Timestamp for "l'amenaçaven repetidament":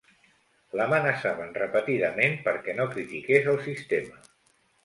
0.79-2.35